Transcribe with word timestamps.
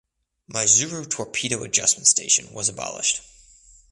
Maizuru 0.51 1.05
torpedo 1.07 1.63
adjustment 1.63 2.07
station 2.07 2.51
was 2.53 2.67
abolished. 2.67 3.21